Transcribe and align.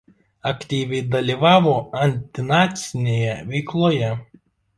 Aktyviai 0.51 1.01
dalyvavo 1.15 1.73
antinacinėje 2.07 3.37
veikloje. 3.53 4.11